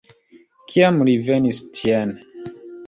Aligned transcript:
Kiam 0.71 0.97
li 1.11 1.15
venis 1.29 1.61
tien? 1.79 2.19